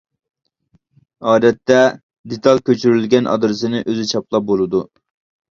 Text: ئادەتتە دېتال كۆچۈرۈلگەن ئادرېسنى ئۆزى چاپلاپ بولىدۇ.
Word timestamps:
ئادەتتە 1.31 1.77
دېتال 2.33 2.63
كۆچۈرۈلگەن 2.71 3.31
ئادرېسنى 3.35 3.85
ئۆزى 3.93 4.09
چاپلاپ 4.15 4.51
بولىدۇ. 4.51 4.85